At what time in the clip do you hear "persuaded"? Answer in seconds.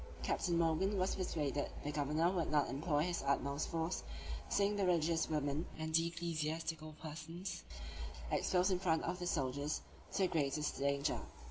1.13-1.69